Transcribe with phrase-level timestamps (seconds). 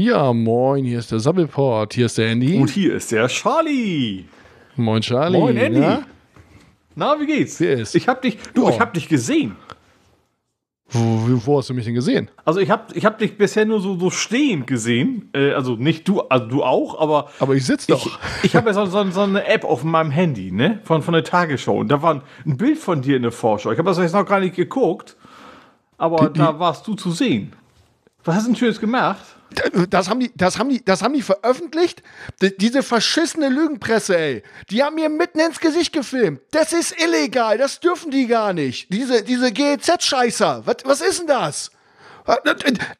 [0.00, 2.56] Ja, moin, hier ist der Sabbelport, hier ist der Andy.
[2.56, 4.26] Und hier ist der Charlie.
[4.76, 5.36] Moin, Charlie.
[5.36, 5.80] Moin, Andy.
[5.80, 6.02] Na?
[6.94, 7.58] Na, wie geht's?
[7.58, 7.96] Wer ist?
[7.96, 8.70] Ich hab dich, du, Ja.
[8.70, 9.56] ich hab dich gesehen.
[10.90, 12.30] Wo, wo- hast du mich denn gesehen?
[12.44, 15.30] Also ich hab, ich hab dich bisher nur so, so stehend gesehen.
[15.34, 18.20] Äh, also nicht du, also du auch, aber Aber ich sitze ich, doch.
[18.44, 20.78] ich habe ja so, so, so eine App auf meinem Handy, ne?
[20.84, 21.76] Von, von der Tagesschau.
[21.76, 23.72] Und da war ein, ein Bild von dir in der Vorschau.
[23.72, 25.16] Ich habe das jetzt noch gar nicht geguckt,
[25.98, 27.52] aber Die- da die- warst du zu sehen.
[28.24, 29.22] Was hast du denn Schönes gemacht?
[29.88, 32.02] Das haben die, das haben die, das haben die veröffentlicht.
[32.42, 34.42] D diese verschissene Lügenpresse, ey.
[34.70, 36.40] Die haben mir mitten ins Gesicht gefilmt.
[36.50, 37.56] Das ist illegal.
[37.56, 38.92] Das dürfen die gar nicht.
[38.92, 40.62] Diese, diese GEZ-Scheißer.
[40.66, 41.70] Was, was ist denn das?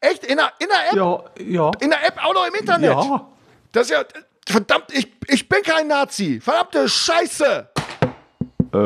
[0.01, 0.25] Echt?
[0.25, 0.95] In der, in der App?
[0.95, 1.71] Ja, ja.
[1.81, 2.93] In der App auch noch im Internet?
[2.93, 3.29] Ja.
[3.73, 4.05] Das ist ja.
[4.47, 6.41] Verdammt, ich, ich bin kein Nazi.
[6.41, 7.69] Verdammte Scheiße.
[8.73, 8.79] Äh,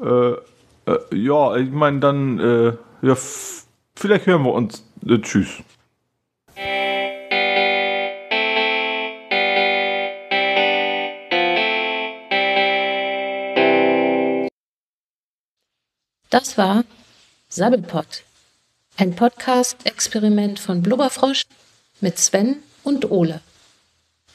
[0.00, 0.36] äh,
[0.86, 3.16] äh, ja, ich meine, dann, äh, ja,
[3.96, 4.84] vielleicht hören wir uns.
[5.06, 5.62] Äh, tschüss.
[16.30, 16.84] Das war
[17.48, 18.22] Sabbelpott,
[18.96, 21.42] ein Podcast-Experiment von Blubberfrosch
[22.00, 23.40] mit Sven und Ole.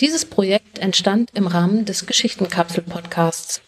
[0.02, 3.61] Dieses Projekt entstand im Rahmen des Geschichtenkapsel-Podcasts.